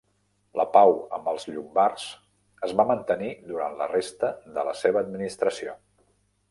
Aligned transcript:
La 0.59 0.63
pau 0.77 0.93
amb 1.17 1.29
els 1.33 1.45
Llombards 1.49 2.07
es 2.69 2.73
va 2.81 2.87
mantenir 2.93 3.31
durant 3.53 3.79
la 3.83 3.91
resta 3.95 4.35
de 4.59 4.69
la 4.71 4.77
seva 4.85 5.07
administració. 5.09 5.81